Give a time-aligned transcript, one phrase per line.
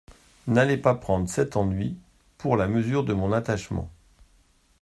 [0.47, 1.95] N'allez pas prendre cet ennui
[2.39, 3.91] pour la mesure de mon attachement.